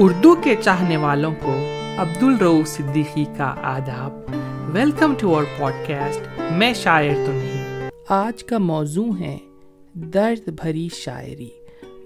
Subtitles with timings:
[0.00, 1.54] اردو کے چاہنے والوں کو
[1.98, 4.12] عبد الرو صدیقی کا آداب۔
[4.74, 9.38] Welcome to our podcast میں شاعر تو نہیں۔ آج کا موضوع ہے
[9.94, 11.48] درد بھری شاعری۔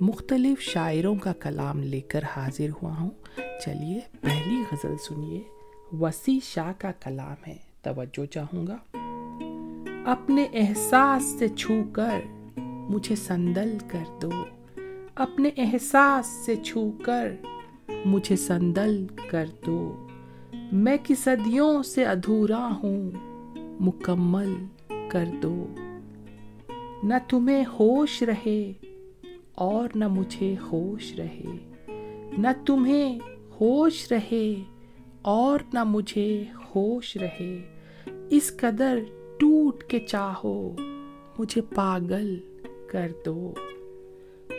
[0.01, 3.11] مختلف شاعروں کا کلام لے کر حاضر ہوا ہوں۔
[3.65, 5.43] چلیے، پہلی غزل سنیے۔
[6.01, 8.77] وسیع شاہ کا کلام ہے۔ توجہ چاہوں گا۔
[10.11, 12.21] اپنے احساس سے چھو کر
[12.59, 14.31] مجھے سندل کر دو۔
[15.15, 17.35] اپنے احساس سے چھو کر
[18.05, 20.07] مجھے سندل کر دو۔
[20.73, 23.11] میں کی صدیوں سے ادھورا ہوں،
[23.81, 24.55] مکمل
[25.09, 25.67] کر دو۔
[27.03, 28.73] نہ تمہیں ہوش رہے
[29.55, 31.45] اور نہ مجھے ہوش رہے۔
[32.39, 33.19] نہ تمہیں
[33.61, 34.55] ہوش رہے
[35.23, 36.45] اور نہ مجھے
[36.77, 37.81] ہوش رہے۔
[38.31, 38.99] اس قدر
[39.37, 40.77] ٹوٹ کے چاہو،
[41.39, 42.37] مجھے پاگل
[42.91, 43.55] کر دو۔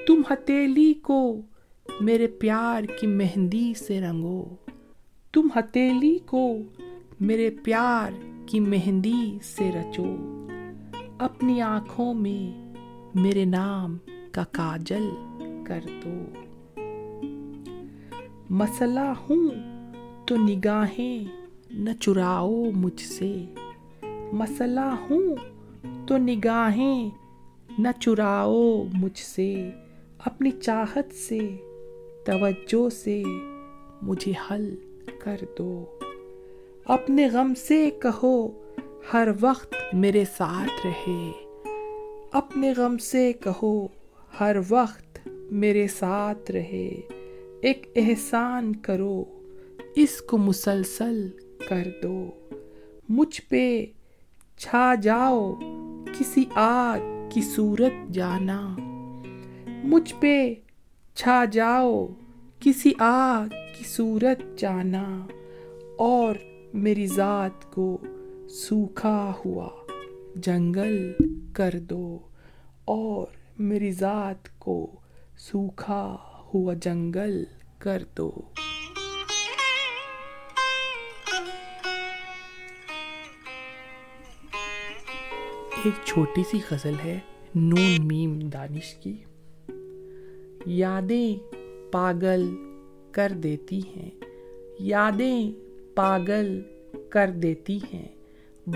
[0.08, 1.42] تم ہتیلی کو
[2.00, 4.56] میرے پیار کی مہندی سے رنگو۔
[5.34, 6.58] تم ہتیلی کو
[7.20, 8.12] میرے پیار
[8.46, 10.16] کی مہندی سے رچو۔
[11.20, 12.74] اپنی آنکھوں میں
[13.16, 13.98] میرے نام
[14.32, 15.10] کا کاجل
[15.68, 16.40] کر دو۔
[18.50, 19.48] مسئلہ ہوں
[20.28, 21.24] تو نگاہیں
[21.72, 23.46] نہ چراؤ مجھ سے۔
[24.34, 25.36] مسئلہ ہوں
[26.08, 27.10] تو نگاہیں
[27.78, 29.70] نہ چراؤ مجھ سے۔
[30.26, 31.58] اپنی چاہت سے
[32.26, 33.24] توجہ سے
[34.02, 34.76] مجھے حل
[35.20, 35.86] کر دو۔
[36.86, 38.64] اپنے غم سے کہو،
[39.14, 41.32] ہر وقت میرے ساتھ رہے۔
[42.32, 43.88] اپنے غم سے کہو،
[44.40, 47.02] ہر وقت میرے ساتھ رہے۔
[47.62, 49.24] ایک احسان کرو،
[49.96, 51.30] اس کو مسلسل
[51.70, 52.30] کر دو۔
[53.10, 53.86] مجھ پہ
[54.58, 55.54] چھا جاؤ،
[56.20, 58.76] کسی آگ کی صورت جانا۔
[59.84, 60.54] مجھ پہ
[61.16, 62.08] چھا جاؤ،
[62.60, 65.28] کسی آگ کی صورت جانا۔
[65.98, 66.36] اور
[66.74, 68.02] میری ذات کو
[68.50, 69.70] سوکھا ہوا
[70.36, 71.12] جنگل
[71.54, 72.20] کر دو۔
[72.86, 73.28] اور
[73.60, 74.92] میری ذات کو
[75.38, 76.18] سوکھا
[76.54, 77.44] ہوا جنگل
[77.80, 78.32] کر دو۔
[85.84, 87.20] ایک چھوٹی سی غزل ہے
[87.56, 89.18] نون میم دانش کی۔
[90.66, 91.54] یادیں
[91.92, 92.56] پاگل
[93.12, 94.10] کر دیتی ہیں۔
[94.80, 95.52] یادیں
[95.96, 96.62] پاگل
[97.10, 98.08] کر دیتی ہیں۔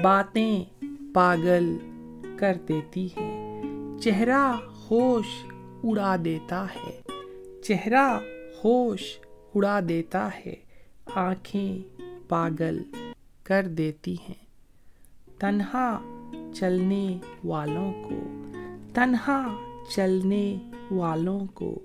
[0.01, 0.63] باتیں
[1.13, 1.77] پاگل
[2.37, 3.63] کر دیتی ہیں۔
[3.99, 5.25] چہرہ خوش
[5.83, 7.01] اڑا دیتا ہے۔
[7.63, 8.19] چہرہ
[8.55, 9.19] خوش
[9.55, 10.55] اڑا دیتا ہے۔
[11.15, 12.79] آنکھیں پاگل
[13.43, 14.47] کر دیتی ہیں۔
[15.39, 15.99] تنہا
[16.53, 18.15] چلنے والوں کو،
[18.93, 20.57] تنہا چلنے
[20.91, 21.79] والوں کو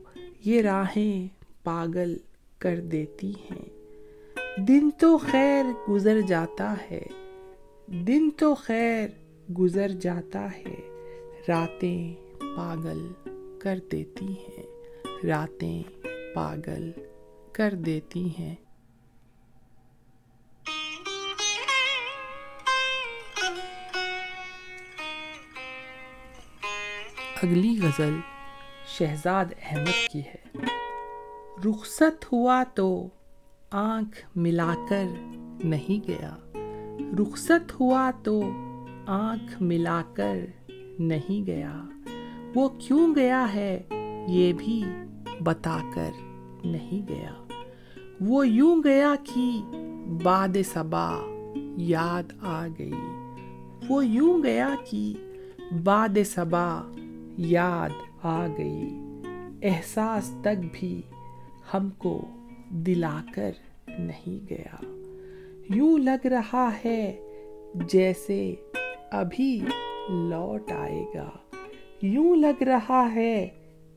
[0.45, 1.29] یہ راہیں
[1.65, 2.17] پاگل
[2.59, 3.69] کر دیتی ہیں۔
[4.61, 7.03] دن تو خیر گزر جاتا ہے،
[7.89, 9.09] دن تو خیر
[9.53, 10.75] گزر جاتا ہے۔
[11.49, 13.12] راتیں پاگل
[13.59, 14.67] کر دیتی ہیں،
[15.27, 15.83] راتیں
[16.35, 16.91] پاگل
[17.53, 18.55] کر دیتی ہیں۔
[27.43, 28.17] اگلی غزل
[28.87, 30.65] شہزاد احمد کی ہے۔
[31.65, 33.09] رخصت ہوا تو
[33.71, 35.05] آنکھ ملا کر
[35.65, 36.37] نہیں گیا۔
[37.19, 38.43] رخصت ہوا تو
[39.07, 40.39] آنکھ ملا کر
[40.99, 41.85] نہیں گیا۔
[42.55, 43.83] وہ کیوں گیا ہے
[44.29, 44.85] یہ بھی
[45.41, 46.11] بتا کر
[46.65, 47.35] نہیں گیا۔
[48.21, 49.51] وہ یوں گیا کہ
[50.23, 51.19] باد صبا
[51.77, 52.95] یاد آ گئی۔
[53.89, 55.13] وہ یوں گیا کہ
[55.85, 56.83] باد صبا
[57.37, 57.91] یاد
[58.22, 58.88] آ گئی۔
[59.62, 61.03] احساس تک بھی
[61.75, 62.22] ہم کو
[62.70, 63.50] دلا کر
[63.98, 64.84] نہیں گیا۔
[65.75, 67.20] یوں لگ رہا ہے
[67.75, 68.54] جیسے
[69.10, 69.60] ابھی
[70.09, 71.31] لوٹ آئے گا۔
[72.03, 73.49] یوں لگ رہا ہے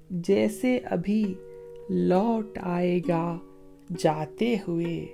[0.10, 1.34] جیسے ابھی
[1.90, 3.38] لوٹ آئے گا۔
[3.98, 5.06] جاتے ہوئے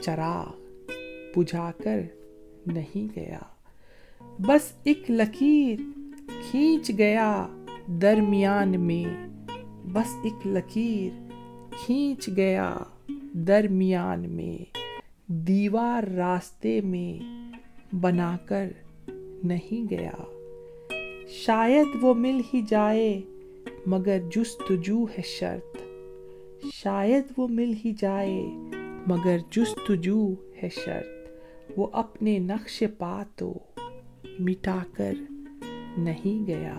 [0.00, 0.50] چراغ
[1.36, 2.00] بجھا کر
[2.66, 3.38] نہیں گیا۔
[4.38, 5.97] بس ایک لکیر
[6.50, 7.46] کھینچ گیا
[7.86, 9.28] درمیان میں،
[9.92, 11.32] بس ایک لکیر
[11.70, 12.76] کھینچ گیا
[13.32, 14.78] درمیان میں،
[15.26, 17.24] دیوار راستے میں
[17.94, 18.66] بنا کر
[19.44, 20.24] نہیں گیا۔
[21.28, 23.20] شاید وہ مل ہی جائے،
[23.86, 25.76] مگر جستجو ہے شرط۔
[26.72, 28.46] شاید وہ مل ہی جائے،
[29.06, 31.28] مگر جستجو ہے شرط۔
[31.76, 33.58] وہ اپنے نقش پا تو
[34.38, 35.12] مٹا کر
[35.98, 36.74] نہیں گیا۔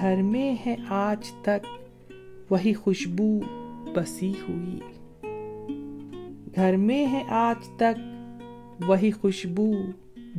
[0.00, 1.66] گھر میں ہے آج تک،
[2.50, 3.40] وہی خوشبو
[3.94, 4.80] بسی ہوئی۔
[6.54, 8.00] گھر میں ہے آج تک،
[8.86, 9.72] وہی خوشبو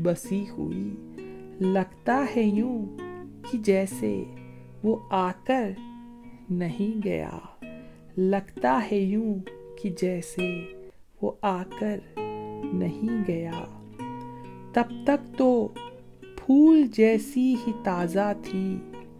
[0.04, 0.96] بسی ہوئی۔
[1.60, 2.86] لگتا ہے یوں
[3.52, 4.24] کہ جیسے
[4.84, 5.72] وہ آ کر
[6.50, 7.38] نہیں گیا۔
[8.18, 9.36] لگتا ہے یوں
[9.81, 10.62] کہ جیسے
[11.22, 12.00] وہ آ کر
[12.74, 13.52] نہیں گیا۔
[14.74, 15.68] تب تک تو
[16.47, 18.77] پھول جیسی ہی تازہ تھی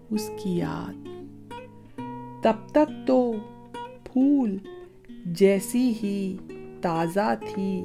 [0.09, 1.07] اس کی یاد۔
[2.44, 3.33] تب تک تو
[4.03, 4.57] پھول
[5.25, 6.38] جیسی ہی
[6.81, 7.83] تازہ تھی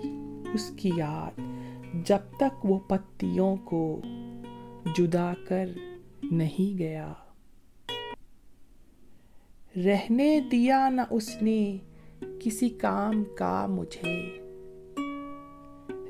[0.55, 1.41] اس کی یاد۔
[2.05, 4.03] جب تک وہ پتیوں کو
[4.95, 5.67] جدا کر
[6.23, 7.13] نہیں گیا۔
[9.77, 11.77] رہنے دیا نہ اس نے
[12.41, 14.39] کسی کام کا مجھے۔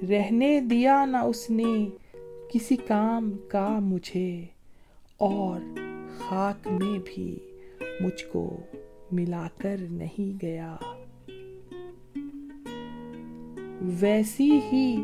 [0.08, 1.87] رہنے دیا نہ اس نے
[2.53, 4.45] کسی کام کا مجھے
[5.19, 5.61] اور
[6.19, 7.39] خاک میں بھی
[8.01, 8.57] مجھ کو
[9.13, 10.77] ملا کر نہیں گیا۔
[13.81, 14.97] ویسی ہی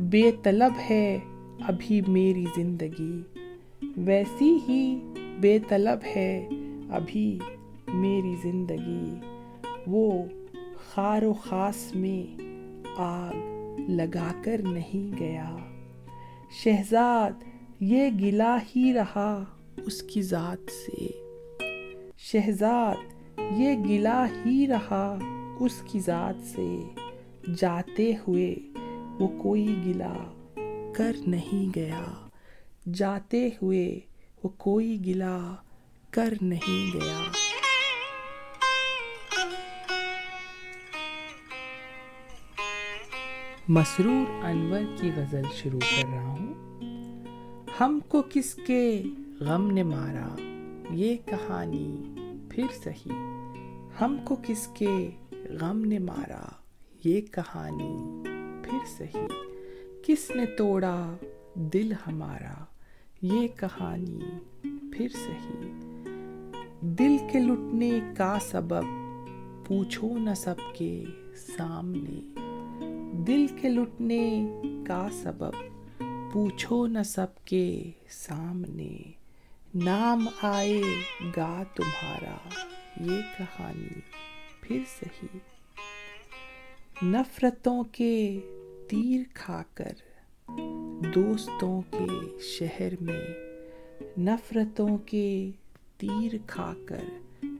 [0.00, 1.18] بے طلب ہے
[1.60, 3.22] ابھی میری زندگی۔
[3.96, 6.48] ویسی ہی بے طلب ہے
[6.90, 7.38] ابھی
[7.94, 9.14] میری زندگی۔
[9.86, 10.24] وہ
[10.76, 12.40] خار و خاص میں
[12.96, 13.34] آگ
[13.88, 15.56] لگا کر نہیں گیا۔
[16.50, 17.30] شہزاد
[17.80, 19.44] یہ گلا ہی رہا۔
[19.86, 21.06] اس کی ذات سے۔
[22.18, 22.94] شہزاد
[23.56, 25.18] یہ گلا ہی رہا۔
[25.60, 26.80] اس کی ذات سے
[27.58, 28.54] جاتے ہوئے
[29.20, 30.14] وہ کوئی گلا
[30.96, 32.04] کر نہیں گیا۔
[32.94, 34.00] جاتے ہوئے
[34.44, 35.54] وہ کوئی گلا
[36.10, 37.47] کر نہیں گیا۔
[43.68, 46.54] مسرور انور کی غزل شروع کر رہا ہوں۔
[47.80, 49.02] ہم کو کس کے
[49.40, 50.28] غم نے مارا؟
[50.90, 52.14] یہ کہانی
[52.50, 53.10] پھر سہی
[54.00, 55.10] ہم کو کس کے
[55.60, 56.44] غم نے مارا؟
[57.04, 58.22] یہ کہانی
[58.62, 59.26] پھر سہی
[60.02, 61.16] کس نے توڑا
[61.54, 62.64] دل ہمارا؟
[63.22, 64.20] یہ کہانی
[64.92, 65.72] پھر سہی
[66.80, 68.82] دل کے لٹنے کا سبب
[69.66, 71.04] پوچھو نہ سب کے
[71.56, 72.47] سامنے۔
[73.28, 74.46] دل کے لٹنے
[74.86, 75.52] کا سبب۔
[76.32, 78.96] پوچھو نہ سب کے سامنے۔
[79.74, 80.82] نام آئے
[81.36, 82.36] گا تمہارا۔
[83.00, 84.00] یہ کہانی
[84.60, 85.38] پھر سہی
[87.02, 88.40] نفرتوں کے
[88.88, 89.92] تیر کھا کر،
[91.14, 93.26] دوستوں کے شہر میں،
[94.18, 95.50] نفرتوں کے
[95.96, 97.04] تیر کھا کر،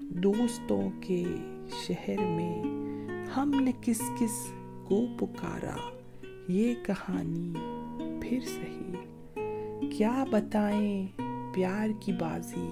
[0.01, 1.25] دوستوں کے
[1.87, 2.63] شہر میں،
[3.37, 4.53] ہم نے کس کس
[4.89, 5.77] کو پکارا۔
[6.49, 7.55] یہ کہانی
[8.23, 8.93] پھر سہی
[9.89, 11.07] کیا بتائیں
[11.55, 12.71] پیار کی بازی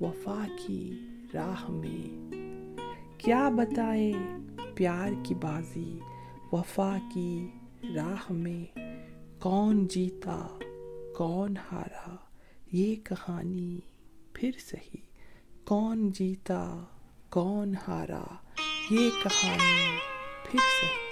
[0.00, 0.98] وفا کی
[1.34, 2.32] راہ میں؟
[3.18, 4.38] کیا بتائیں
[4.74, 5.98] پیار کی بازی
[6.52, 7.46] وفا کی
[7.94, 8.78] راہ میں؟
[9.40, 10.58] کون جیتا،
[11.16, 12.16] کون ہارا؟
[12.72, 13.80] یہ کہانی
[14.32, 14.96] پھر سہی
[15.64, 16.84] کون جیتا،
[17.30, 18.24] کون ہارا؟
[18.90, 19.96] یہ کہانی
[20.44, 21.09] پھر سہی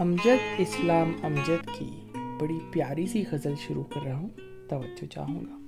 [0.00, 1.90] امجد اسلام امجد کی
[2.40, 4.28] بڑی پیاری سی غزل شروع کر رہا ہوں،
[4.68, 5.58] توجہ چاہوں گا۔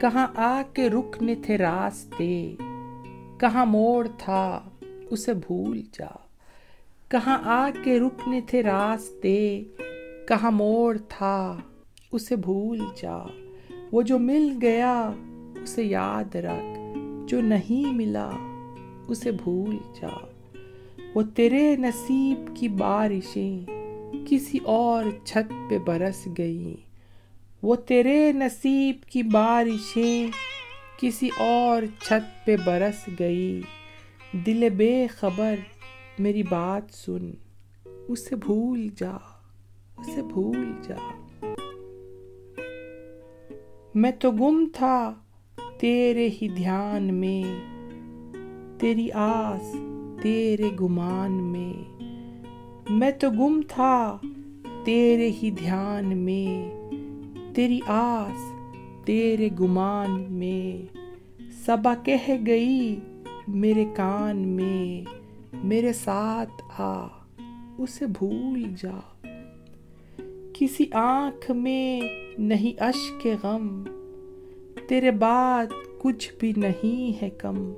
[0.00, 2.54] کہاں آ کے رکنے تھے راستے،
[3.38, 4.68] کہاں موڑ تھا
[5.10, 6.16] اسے بھول جا۔
[7.08, 9.62] کہاں آ کے رکنے تھے راستے،
[10.28, 11.56] کہاں موڑ تھا
[12.12, 13.18] اسے بھول جا۔
[13.92, 15.12] وہ جو مل گیا
[15.62, 18.30] اسے یاد رکھ، جو نہیں ملا
[19.08, 20.29] اسے بھول جا۔
[21.14, 23.66] وہ تیرے نصیب کی بارشیں
[24.28, 26.90] کسی اور چھت پہ برس گئیں۔
[27.62, 30.26] وہ تیرے نصیب کی بارشیں
[31.00, 33.62] کسی اور چھت پہ برس گئی
[34.32, 35.54] دل بے خبر،
[36.18, 37.30] میری بات سن۔
[38.08, 39.16] اسے بھول جا،
[39.98, 41.26] اسے بھول جا۔
[43.94, 45.14] میں تو گم تھا
[45.80, 47.44] تیرے ہی دھیان میں،
[48.78, 49.76] تیری آس
[50.22, 52.02] تیرے گمان میں۔
[52.90, 54.18] میں تو گم تھا
[54.84, 56.80] تیرے ہی دھیان میں۔
[57.54, 58.52] تیری آس
[59.06, 60.96] تیرے گمان میں۔
[61.66, 63.00] سبا کہہ گئی
[63.48, 65.04] میرے کان میں۔
[65.64, 67.06] میرے ساتھ آ،
[67.78, 69.26] اسے بھول جا۔
[70.52, 72.00] کسی آنکھ میں
[72.38, 73.84] نہیں اشک غم۔
[74.88, 75.66] تیرے بعد
[75.98, 77.72] کچھ بھی نہیں ہے کم۔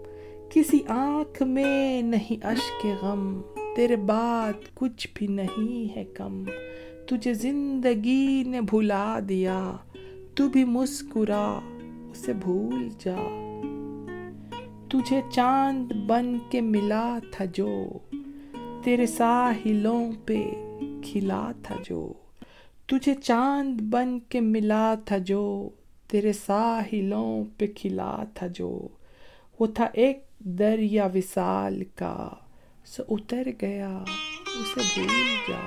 [0.55, 3.41] کسی آنکھ میں نہیں اشک غم،
[3.77, 6.45] تیرے بعد کچھ بھی نہیں ہے کم۔
[7.07, 9.73] تجھے زندگی نے بھلا دیا،
[10.35, 11.59] تو بھی مسکرا،
[12.11, 13.17] اسے بھول جا۔
[14.89, 17.99] تجھے چاند بن کے ملا تھا جو،
[18.85, 20.43] تیرے ساحلوں پہ
[21.03, 22.13] کھلا تھا جو۔
[22.87, 25.69] تجھے چاند بن کے ملا تھا جو،
[26.09, 28.89] تیرے ساحلوں پہ کھلا تھا جو۔
[29.63, 32.29] وہ تھا ایک دریا وصال کا۔
[32.85, 33.99] سو اتر گیا،
[34.47, 35.61] اسے بھول جا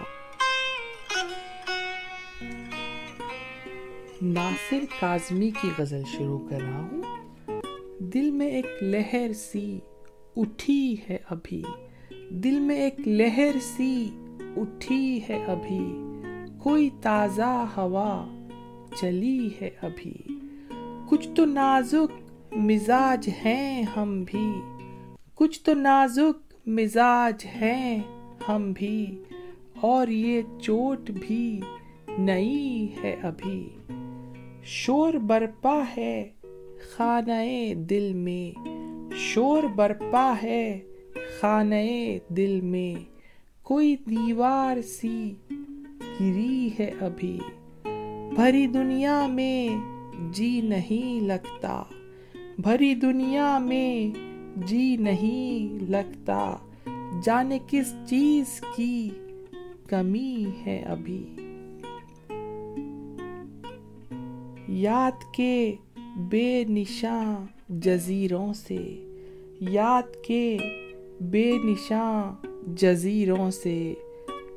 [4.22, 7.02] ناصر کاظمی کی غزل شروع کر رہا ہوں۔
[8.00, 9.80] دل میں ایک لہر سی
[10.38, 11.64] اٹھی ہے ابھی۔
[12.30, 14.10] دل میں ایک لہر سی
[14.58, 15.96] اٹھی ہے ابھی۔
[16.60, 18.28] کوئی تازہ ہوا
[18.96, 20.14] چلی ہے ابھی۔
[21.10, 22.25] کچھ تو نازک
[22.55, 24.47] مزاج ہیں ہم بھی۔
[25.35, 28.00] کچھ تو نازک مزاج ہیں
[28.47, 29.24] ہم بھی،
[29.81, 31.62] اور یہ چوٹ بھی
[32.17, 33.67] نئی ہے ابھی۔
[34.63, 36.29] شور برپا ہے
[36.91, 38.59] خانہ دل میں،
[39.15, 40.79] شور برپا ہے
[41.39, 41.75] خانہ
[42.27, 42.93] دل میں۔
[43.63, 45.33] کوئی دیوار سی
[46.19, 47.38] گری ہے ابھی،
[48.35, 49.67] بھری دنیا میں
[50.33, 51.83] جی نہیں لگتا۔
[52.59, 54.17] بھری دنیا میں
[54.67, 56.55] جی نہیں لگتا۔
[57.24, 59.09] جانے کس چیز کی
[59.88, 61.35] کمی ہے ابھی۔
[64.67, 65.75] یاد کے
[66.29, 69.15] بے نشاں جزیروں سے۔
[69.59, 70.57] یاد کے
[71.21, 72.35] بے نشاں
[72.75, 73.93] جزیروں سے۔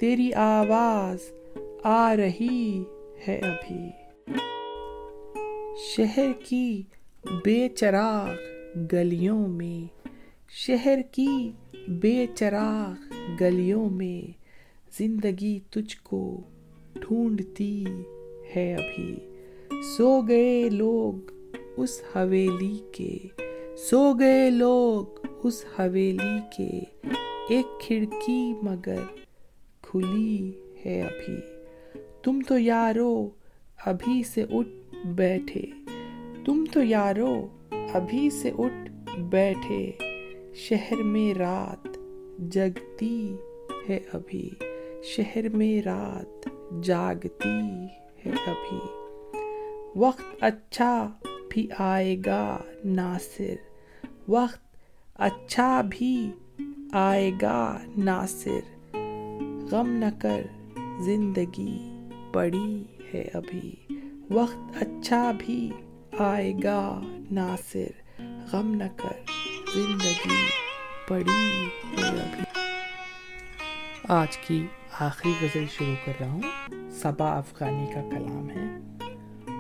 [0.00, 1.18] تیری آواز
[1.82, 2.84] آ رہی
[3.28, 3.90] ہے ابھی۔
[5.76, 6.82] شہر کی
[7.44, 8.34] بے چراغ
[8.92, 10.08] گلیوں میں۔
[10.48, 11.50] شہر کی
[11.88, 14.32] بے چراغ گلیوں میں
[14.98, 16.40] زندگی تجھ کو
[16.94, 17.84] ڈھونڈتی
[18.56, 19.16] ہے ابھی۔
[19.96, 21.14] سو گئے لوگ
[21.76, 23.18] اس حویلی کے۔
[23.76, 26.80] سو گئے لوگ اس حویلی کے۔
[27.48, 29.02] ایک کھڑکی مگر
[29.82, 30.52] کھلی
[30.86, 31.36] ہے ابھی۔
[32.22, 33.30] تم تو یارو
[33.86, 35.62] ابھی سے اٹھ بیٹھے۔
[36.48, 39.92] تم تو یارو ابھی سے اٹھ بیٹھے،
[40.54, 41.88] شہر میں رات
[42.38, 43.36] جگتی
[43.88, 44.50] ہے ابھی،
[45.02, 46.48] شہر میں رات
[46.82, 47.84] جاگتی
[48.26, 48.78] ہے ابھی۔
[49.96, 51.10] وقت اچھا
[51.48, 53.54] بھی آئے گا ناصر،
[54.28, 54.76] وقت
[55.14, 56.30] اچھا بھی
[56.92, 58.60] آئے گا ناصر۔
[59.70, 60.42] غم نہ کر،
[61.00, 62.00] زندگی
[62.32, 63.74] پڑی ہے ابھی۔
[64.30, 65.70] وقت اچھا بھی
[66.18, 68.20] آئے گا ناصر،
[68.52, 69.30] غم نہ کر،
[69.74, 70.46] زندگی
[71.08, 71.58] پڑی
[71.98, 72.60] ہے ابھی۔
[74.08, 74.66] آج کی
[75.00, 76.42] آخری غزل شروع کر رہا ہوں۔
[76.90, 78.78] صبا افغانی کا کلام ہے۔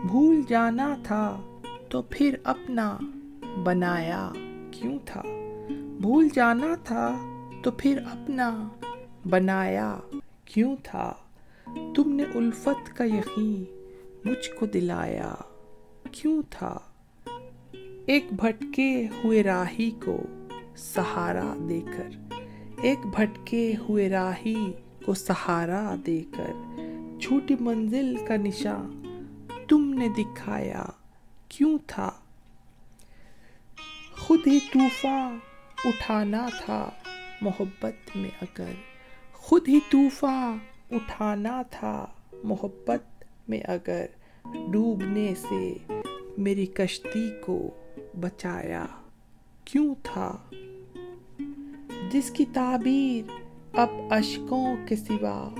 [0.06, 1.40] بھول جانا تھا
[1.88, 2.98] تو پھر اپنا
[3.62, 4.32] بنایا
[4.70, 5.22] کیوں تھا؟
[6.00, 7.16] بھول جانا تھا
[7.62, 8.68] تو پھر اپنا
[9.28, 9.98] بنایا
[10.44, 11.14] کیوں تھا؟
[11.64, 13.64] تم نے الفت کا یقین
[14.24, 15.34] مجھ کو دلایا۔
[16.12, 16.78] کیوں تھا؟
[18.06, 20.22] ایک بھٹکے ہوئے راہی کو
[20.76, 22.34] سہارا دے کر،
[22.82, 24.72] ایک بھٹکے ہوئے راہی
[25.06, 26.52] کو سہارا دے کر
[27.20, 29.02] چھوٹی منزل کا نشان
[29.68, 30.84] تم نے دکھایا
[31.48, 32.10] کیوں تھا؟
[34.18, 35.38] خود ہی طوفان
[35.84, 36.90] اٹھانا تھا
[37.40, 38.72] محبت میں اگر،
[39.32, 40.58] خود ہی طوفان
[40.90, 42.06] اٹھانا تھا
[42.44, 44.06] محبت میں اگر۔
[44.70, 45.74] ڈوبنے سے
[46.38, 47.70] میری کشتی کو
[48.20, 48.86] بچایا۔
[49.64, 50.36] کیوں تھا؟
[52.10, 53.30] جس کی تعبیر
[53.72, 55.54] اب اشکوں کے سوا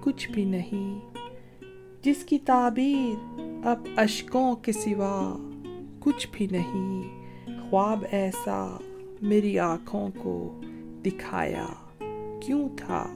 [0.00, 1.00] کچھ بھی نہیں۔
[2.02, 5.36] جس کی تعبیر اب اشکوں کے سوا
[6.00, 7.02] کچھ بھی نہیں۔
[7.70, 8.76] خواب ایسا
[9.22, 10.60] میری آنکھوں کو
[11.04, 11.66] دکھایا۔
[12.42, 13.14] کیوں تھا؟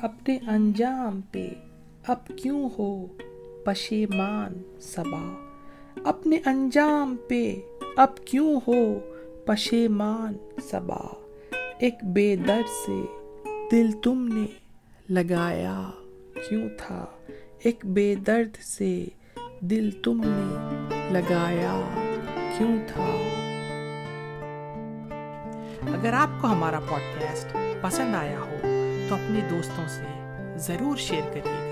[0.00, 1.48] اپنے انجام پہ
[2.06, 3.06] اب کیوں ہو
[3.64, 5.50] پشیمان صبا
[6.04, 7.54] اپنے انجام پہ
[7.96, 8.98] اب کیوں ہو
[9.46, 10.36] پشیمان
[10.70, 11.14] صبا
[11.78, 13.02] ایک بے در سے
[13.72, 14.46] دل تم نے
[15.08, 15.90] لگایا
[16.48, 17.06] کیوں تھا؟
[17.62, 19.04] ایک بے درد سے
[19.60, 20.56] دل تم نے
[21.10, 21.80] لگایا
[22.58, 23.06] کیوں تھا؟
[25.92, 28.56] اگر آپ کو ہمارا پوڈ کاسٹ پسند آیا ہو
[29.08, 30.04] تو اپنے دوستوں سے
[30.58, 31.71] ضرور شیئر کریے گا۔